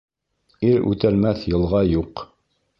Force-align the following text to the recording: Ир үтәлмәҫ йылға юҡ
Ир 0.69 0.87
үтәлмәҫ 0.93 1.45
йылға 1.53 1.85
юҡ 1.93 2.29